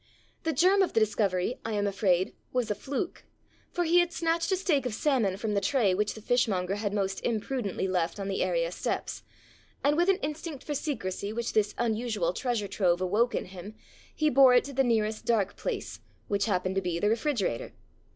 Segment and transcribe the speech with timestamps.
[0.41, 3.23] The germ of the discovery, I am afraid, was a fluke,
[3.71, 6.91] for he had snatched a steak of salmon from the tray which the fishmonger had
[6.91, 9.21] most imprudently left on the area steps,
[9.83, 13.75] and, with an instinct for secrecy which this unusual treasure trove awoke in him,
[14.15, 17.71] he bore it to the nearest dark place, which happened to be the re frigerator.